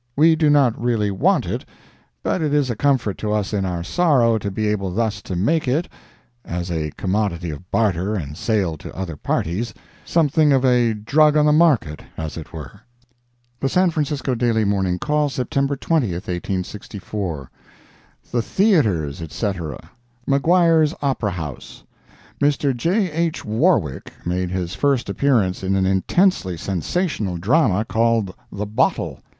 [0.15, 1.63] We do not really want it,
[2.23, 5.35] but it is a comfort to us in our sorrow to be able thus to
[5.35, 5.87] make it
[6.43, 11.45] (as a commodity of barter and sale to other parties,) something of a drug on
[11.45, 12.81] the market, as it were.
[13.59, 17.51] The San Francisco Daily Morning Call, September 20, 1864
[18.31, 19.77] THE THEATRES, ETC.
[20.25, 22.75] MAGUIRE'S OPERA HOUSE.—Mr.
[22.75, 23.11] J.
[23.11, 23.45] H.
[23.45, 29.19] Warwick made his first appearance in an intensely sensational drama called "The Bottle."